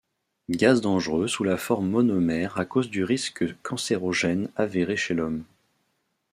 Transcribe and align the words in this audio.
Gaz 0.49 0.81
dangereux 0.81 1.27
sous 1.27 1.43
la 1.43 1.57
forme 1.57 1.87
monomère 1.87 2.57
à 2.57 2.65
cause 2.65 2.89
du 2.89 3.03
risque 3.03 3.45
cancérogène 3.61 4.49
avéré 4.55 4.97
chez 4.97 5.13
l'homme. 5.13 5.43